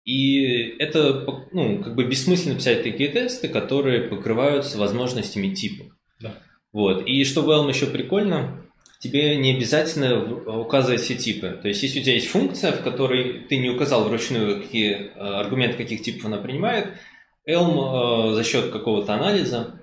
[0.06, 5.86] И это ну, как бы бессмысленно писать такие тесты, которые покрываются возможностями типа.
[6.20, 6.36] Да.
[6.72, 7.08] Вот.
[7.08, 8.66] И что в Elm еще прикольно,
[9.02, 10.24] тебе не обязательно
[10.60, 11.60] указывать все типы.
[11.62, 15.20] То есть, если у тебя есть функция, в которой ты не указал вручную, какие э,
[15.20, 16.94] аргументы каких типов она принимает,
[17.50, 19.82] Elm э, за счет какого-то анализа,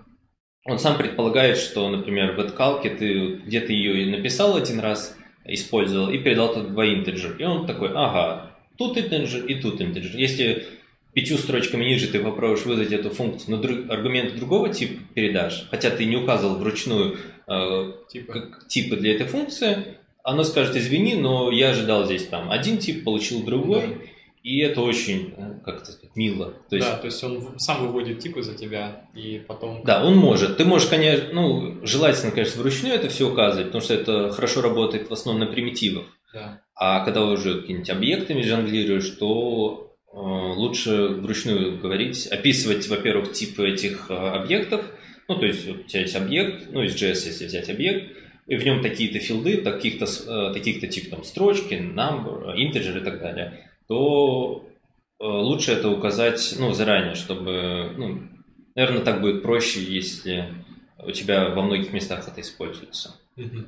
[0.65, 6.19] он сам предполагает, что, например, в откалке ты где-то ее написал один раз, использовал и
[6.19, 7.37] передал тут два интеджер.
[7.39, 10.17] И он такой, ага, тут интеджер и тут интеджер.
[10.17, 10.67] Если
[11.13, 15.91] пятью строчками ниже ты попробуешь вызвать эту функцию, но друг, аргумент другого типа передашь, хотя
[15.91, 17.17] ты не указывал вручную
[17.49, 18.33] э, типа.
[18.33, 23.05] Как, типы для этой функции, оно скажет, извини, но я ожидал здесь там один тип,
[23.05, 23.95] получил другой, да.
[24.43, 26.53] и это очень, э, как это сказать, мило.
[26.69, 29.83] То есть, да, то есть он сам выводит типы за тебя, и потом...
[29.85, 30.57] Да, он может.
[30.57, 35.09] Ты можешь, конечно, ну, желательно, конечно, вручную это все указывать, потому что это хорошо работает
[35.09, 36.05] в основном на примитивах.
[36.35, 36.61] Да.
[36.75, 44.85] А когда уже какими-нибудь объектами жонглируешь, то лучше вручную говорить, описывать, во-первых, типы этих объектов,
[45.29, 48.57] ну, то есть вот у тебя есть объект, ну, из JS, если взять объект, и
[48.57, 54.67] в нем такие-то филды, таких-то, таких-то тип там строчки, number, integer и так далее, то
[55.21, 58.23] лучше это указать, ну, заранее, чтобы, ну,
[58.75, 60.49] наверное, так будет проще, если
[60.99, 63.15] у тебя во многих местах это используется.
[63.37, 63.67] Mm-hmm.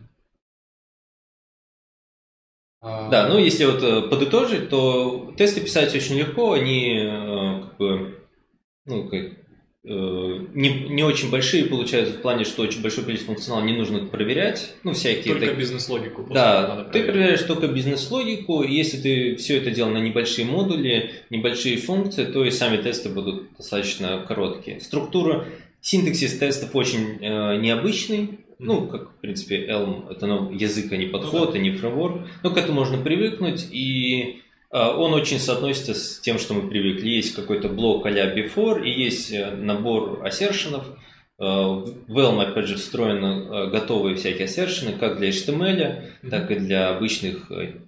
[2.83, 8.21] Да, ну если вот э, подытожить, то тесты писать очень легко, они э, как бы,
[8.87, 9.37] ну, как, э,
[9.83, 14.75] не, не очень большие получаются в плане, что очень большое количество функционала не нужно проверять,
[14.85, 15.35] ну всякие.
[15.35, 15.59] Только так...
[15.59, 16.27] бизнес-логику.
[16.31, 22.25] Да, ты проверяешь только бизнес-логику, если ты все это делал на небольшие модули, небольшие функции,
[22.27, 24.81] то и сами тесты будут достаточно короткие.
[24.81, 25.47] Структура,
[25.81, 31.07] синтаксис тестов очень э, необычный, ну, как, в принципе, Elm, это ну, язык, а не
[31.07, 32.27] подход, а не фреймворк.
[32.43, 37.09] Но к этому можно привыкнуть, и он очень соотносится с тем, что мы привыкли.
[37.09, 40.87] Есть какой-то блок а before, и есть э, набор ассершенов.
[41.39, 46.91] А, в Elm, опять же, встроены готовые всякие ассершены, как для HTML, так и для
[46.91, 47.81] обычных э,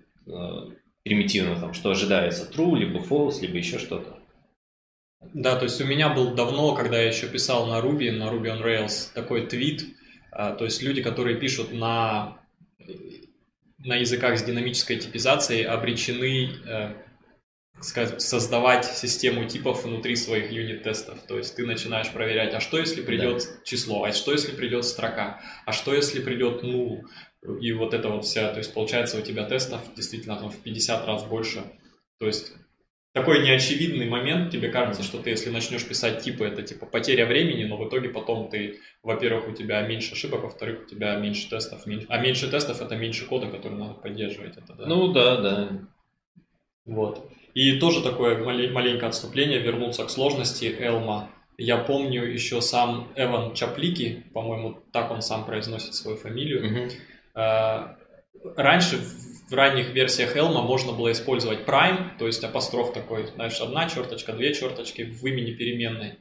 [1.04, 4.18] примитивных, там, что ожидается, true, либо false, либо еще что-то.
[5.32, 8.46] Да, то есть у меня был давно, когда я еще писал на Ruby, на Ruby
[8.46, 9.84] on Rails, такой твит,
[10.30, 12.38] а, то есть люди, которые пишут на,
[13.84, 16.94] на языках с динамической типизацией, обречены э,
[17.80, 21.18] сказать, создавать систему типов внутри своих юнит-тестов.
[21.26, 23.64] То есть ты начинаешь проверять, а что если придет да.
[23.64, 27.02] число, а что если придет строка, а что если придет null,
[27.60, 31.06] и вот это вот вся, то есть получается у тебя тестов действительно там в 50
[31.06, 31.64] раз больше.
[32.18, 32.52] То есть
[33.12, 37.64] такой неочевидный момент, тебе кажется, что ты, если начнешь писать типы, это типа потеря времени,
[37.64, 41.86] но в итоге потом ты, во-первых, у тебя меньше ошибок, во-вторых, у тебя меньше тестов,
[41.86, 42.06] меньше...
[42.08, 44.56] а меньше тестов это меньше кода, который надо поддерживать.
[44.56, 44.86] Это, да?
[44.86, 45.68] Ну да, да.
[46.86, 47.30] Вот.
[47.54, 51.30] И тоже такое маленькое отступление, вернуться к сложности Элма.
[51.58, 56.66] Я помню еще сам Эван Чаплики, по-моему, так он сам произносит свою фамилию.
[56.66, 56.90] Угу.
[58.56, 58.98] Раньше
[59.48, 64.32] в ранних версиях Elm можно было использовать prime, то есть апостроф такой, знаешь, одна черточка,
[64.32, 66.18] две черточки в имени переменной.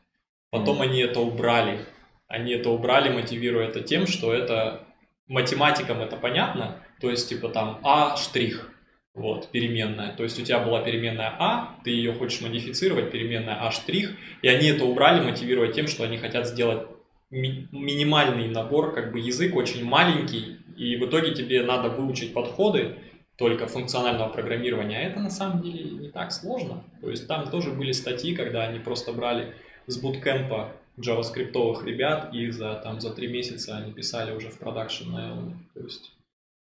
[0.49, 0.83] Потом mm-hmm.
[0.83, 1.85] они это убрали.
[2.27, 4.87] Они это убрали, мотивируя это тем, что это
[5.27, 8.69] математикам это понятно, то есть типа там а штрих,
[9.13, 10.13] вот, переменная.
[10.15, 14.47] То есть у тебя была переменная а, ты ее хочешь модифицировать, переменная а штрих, и
[14.47, 16.87] они это убрали, мотивируя тем, что они хотят сделать
[17.29, 22.95] ми- минимальный набор, как бы язык очень маленький, и в итоге тебе надо выучить подходы,
[23.41, 26.83] только функционального программирования, а это на самом деле не так сложно.
[27.01, 29.55] То есть там тоже были статьи, когда они просто брали
[29.87, 35.09] с буткемпа джаваскриптовых ребят, и за, там, за три месяца они писали уже в продакшн
[35.09, 35.53] на Elm.
[35.73, 36.13] То есть,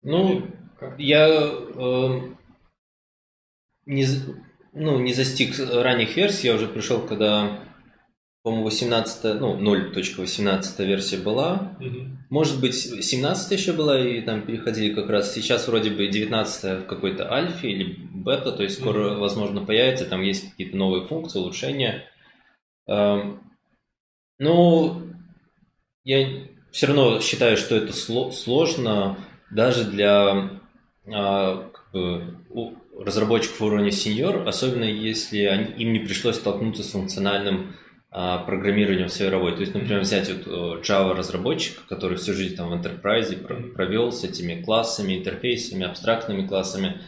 [0.04, 0.47] ну,
[0.80, 0.97] как?
[0.97, 2.21] я э,
[3.86, 4.06] не,
[4.71, 7.60] ну, не застиг ранних версий, я уже пришел, когда
[8.43, 11.75] по-моему, 18, ну, 0.18 версия была.
[11.79, 12.08] Угу.
[12.29, 15.34] Может быть, 17 еще была, и там переходили как раз.
[15.34, 19.21] Сейчас вроде бы 19 в какой-то альфе или бета, то есть скоро, угу.
[19.21, 20.06] возможно, появится.
[20.06, 22.03] Там есть какие-то новые функции, улучшения.
[22.88, 23.41] Эм,
[24.39, 25.01] ну,
[26.03, 26.27] я
[26.71, 29.17] все равно считаю, что это сложно
[29.51, 30.60] даже для
[31.08, 32.38] а, как бы,
[32.99, 37.75] разработчиков уровня сеньор, особенно если им не пришлось столкнуться с функциональным
[38.13, 39.56] программированием в своей работе.
[39.56, 44.12] То есть, например, взять вот э, Java разработчика, который всю жизнь там в enterprise провел
[44.12, 47.02] с этими классами, интерфейсами, абстрактными классами,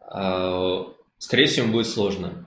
[0.00, 0.86] а,
[1.18, 2.46] скорее всего, ему будет сложно.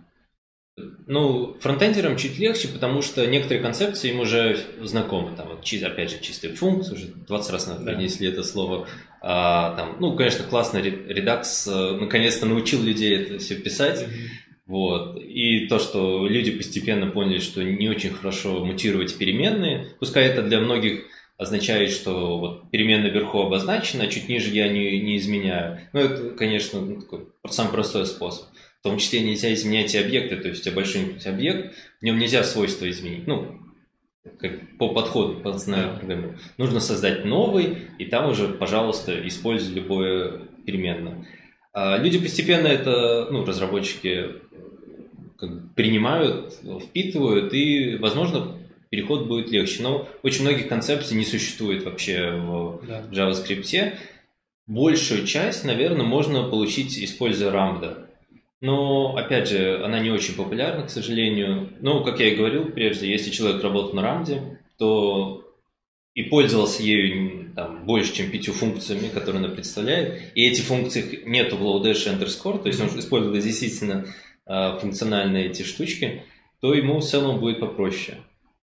[1.05, 5.35] Ну, фронтендерам чуть легче, потому что некоторые концепции им уже знакомы.
[5.37, 8.33] Там, вот, опять же, чистые функции, уже 20 раз нам принесли да.
[8.33, 8.87] это слово.
[9.21, 14.01] А, там, ну, конечно, классный редакс э, наконец-то научил людей это все писать.
[14.01, 14.42] Mm-hmm.
[14.65, 15.19] Вот.
[15.21, 20.59] И то, что люди постепенно поняли, что не очень хорошо мутировать переменные, пускай это для
[20.59, 21.05] многих
[21.37, 25.79] означает, что вот переменная вверху обозначена, а чуть ниже я не, не изменяю.
[25.91, 28.47] Ну, это, конечно, ну, такой самый простой способ.
[28.79, 32.17] В том числе нельзя изменять и объекты, то есть у тебя большой объект, в нем
[32.17, 33.27] нельзя свойства изменить.
[33.27, 33.59] Ну,
[34.39, 36.35] как по подходу, по знаю программу.
[36.57, 41.25] Нужно создать новый, и там уже, пожалуйста, используй любое переменное.
[41.73, 44.42] А люди постепенно это, ну, разработчики
[45.75, 48.57] принимают, впитывают, и, возможно,
[48.89, 49.81] переход будет легче.
[49.81, 53.03] Но очень многих концепций не существует вообще в да.
[53.11, 53.93] JavaScript.
[54.67, 58.05] Большую часть, наверное, можно получить, используя Ramda.
[58.61, 61.69] Но, опять же, она не очень популярна, к сожалению.
[61.81, 65.43] Ну, как я и говорил прежде, если человек работал на Ramде, то
[66.13, 71.57] и пользовался ею там, больше, чем пятью функциями, которые она представляет, и эти функции нету
[71.57, 74.05] в Lodash Underscore, то есть он использует действительно
[74.45, 76.23] функциональные эти штучки,
[76.61, 78.17] то ему в целом будет попроще.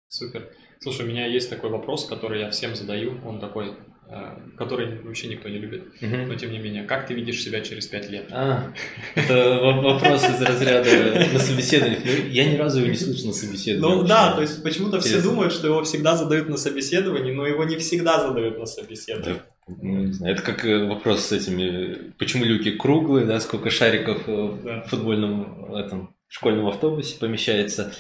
[0.09, 0.51] Супер.
[0.83, 3.21] Слушай, у меня есть такой вопрос, который я всем задаю.
[3.27, 3.75] Он такой,
[4.09, 5.89] э, который вообще никто не любит.
[6.01, 6.17] Угу.
[6.27, 8.29] Но тем не менее, как ты видишь себя через пять лет?
[8.31, 8.73] А,
[9.15, 12.01] это вопрос из разряда на собеседованиях.
[12.05, 14.01] Ну, я ни разу его не слышал на собеседовании.
[14.01, 17.65] Ну да, то есть почему-то все думают, что его всегда задают на собеседовании, но его
[17.65, 19.43] не всегда задают на собеседовании.
[19.67, 24.25] Ну, не знаю, это как э, вопрос с этими, почему люки круглые, да, сколько шариков
[24.27, 24.83] да.
[24.83, 27.93] в футбольном этом школьном автобусе помещается.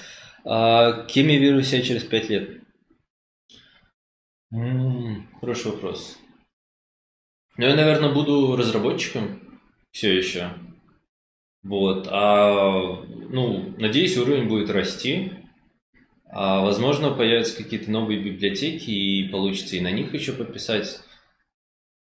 [0.44, 2.60] А кем я вижу себя через пять лет?
[4.52, 6.18] М-м, хороший вопрос.
[7.56, 9.40] Ну, я, наверное, буду разработчиком
[9.90, 10.50] все еще.
[11.62, 12.08] Вот.
[12.10, 15.32] А, ну, надеюсь, уровень будет расти.
[16.26, 21.00] А, возможно, появятся какие-то новые библиотеки, и получится и на них еще пописать.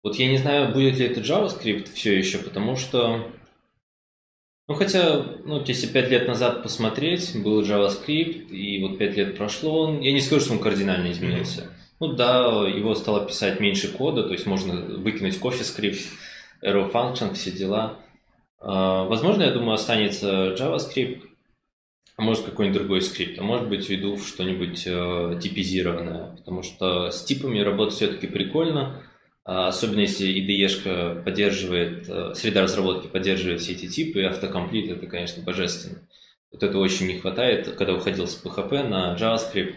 [0.04, 3.32] Вот я не знаю, будет ли это JavaScript все еще, потому что...
[4.68, 9.82] Ну, хотя, ну, если пять лет назад посмотреть, был JavaScript, и вот пять лет прошло,
[9.82, 11.62] он, я не скажу, что он кардинально изменился.
[11.62, 11.82] Mm-hmm.
[12.02, 16.00] Ну да, его стало писать меньше кода, то есть можно выкинуть скрипт,
[16.64, 18.00] arrow function, все дела.
[18.60, 21.22] А, возможно, я думаю, останется JavaScript,
[22.18, 27.12] а может какой-нибудь другой скрипт, а может быть введу в что-нибудь э, типизированное, потому что
[27.12, 29.04] с типами работать все-таки прикольно,
[29.68, 35.44] особенно если IDE поддерживает, э, среда разработки поддерживает все эти типы, и автокомплит это, конечно,
[35.44, 36.08] божественно.
[36.52, 39.76] Вот это очень не хватает, когда уходил с PHP на JavaScript,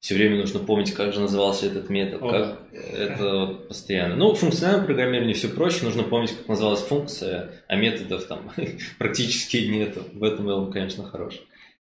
[0.00, 2.78] все время нужно помнить, как же назывался этот метод, О, как да.
[2.78, 4.14] это вот постоянно.
[4.14, 8.52] Ну, в функциональном программировании все проще, нужно помнить, как называлась функция, а методов там
[8.98, 9.98] практически нет.
[10.12, 11.40] В этом он, конечно, хорош.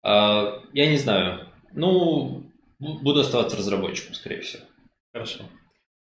[0.02, 1.46] А, я не знаю.
[1.74, 2.50] Ну,
[2.80, 4.64] буду оставаться разработчиком, скорее всего.
[5.12, 5.44] Хорошо.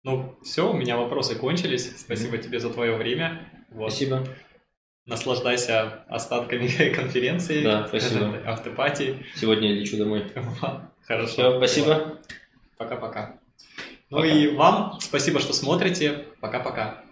[0.05, 1.99] Ну, все, у меня вопросы кончились.
[1.99, 2.43] Спасибо mm-hmm.
[2.43, 3.49] тебе за твое время.
[3.71, 3.91] Вот.
[3.91, 4.27] Спасибо.
[5.07, 7.65] Наслаждайся остатками конференции.
[7.65, 8.43] Да, спасибо.
[8.47, 9.25] Автопатии.
[9.35, 10.31] Сегодня я лечу домой.
[11.07, 11.33] Хорошо.
[11.33, 12.19] Все, спасибо.
[12.77, 13.39] Пока-пока.
[14.11, 16.27] Ну и вам спасибо, что смотрите.
[16.41, 17.04] Пока-пока.